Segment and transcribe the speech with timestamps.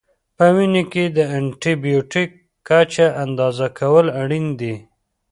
[0.37, 2.29] په وینه کې د انټي بیوټیک
[2.67, 4.75] کچه اندازه کول اړین دي.